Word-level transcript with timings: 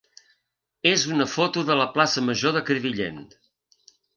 és 0.91 1.03
una 1.17 1.27
foto 1.35 1.63
de 1.69 1.77
la 1.81 1.87
plaça 1.99 2.25
major 2.31 2.57
de 2.59 2.65
Crevillent. 2.71 3.25